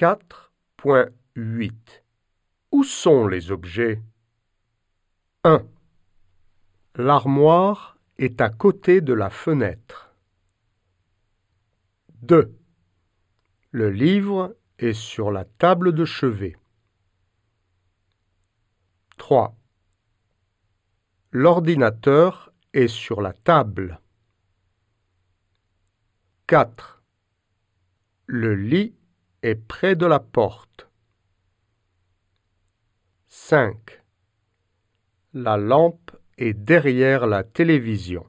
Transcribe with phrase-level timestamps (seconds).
[0.00, 1.74] 4.8
[2.72, 4.00] Où sont les objets?
[5.44, 5.62] 1.
[6.94, 10.16] L'armoire est à côté de la fenêtre.
[12.22, 12.56] 2.
[13.72, 16.56] Le livre est sur la table de chevet.
[19.18, 19.54] 3.
[21.30, 24.00] L'ordinateur est sur la table.
[26.46, 27.02] 4.
[28.24, 28.94] Le lit
[29.42, 30.88] est près de la porte.
[33.28, 34.02] 5.
[35.32, 38.26] La lampe est derrière la télévision.